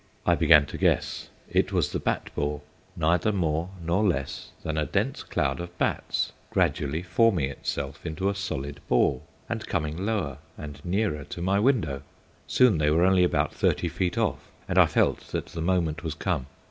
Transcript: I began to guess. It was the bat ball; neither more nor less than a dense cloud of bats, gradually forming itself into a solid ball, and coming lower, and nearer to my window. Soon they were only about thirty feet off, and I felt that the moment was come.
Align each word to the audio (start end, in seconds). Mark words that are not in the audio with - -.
I 0.25 0.33
began 0.33 0.65
to 0.65 0.79
guess. 0.79 1.29
It 1.47 1.71
was 1.71 1.91
the 1.91 1.99
bat 1.99 2.31
ball; 2.33 2.63
neither 2.97 3.31
more 3.31 3.69
nor 3.85 4.03
less 4.03 4.49
than 4.63 4.75
a 4.75 4.87
dense 4.87 5.21
cloud 5.21 5.59
of 5.59 5.77
bats, 5.77 6.31
gradually 6.49 7.03
forming 7.03 7.51
itself 7.51 8.03
into 8.03 8.27
a 8.27 8.33
solid 8.33 8.79
ball, 8.89 9.21
and 9.47 9.67
coming 9.67 10.03
lower, 10.03 10.39
and 10.57 10.83
nearer 10.83 11.23
to 11.25 11.41
my 11.43 11.59
window. 11.59 12.01
Soon 12.47 12.79
they 12.79 12.89
were 12.89 13.05
only 13.05 13.23
about 13.23 13.53
thirty 13.53 13.89
feet 13.89 14.17
off, 14.17 14.49
and 14.67 14.79
I 14.79 14.87
felt 14.87 15.19
that 15.33 15.45
the 15.45 15.61
moment 15.61 16.01
was 16.03 16.15
come. 16.15 16.47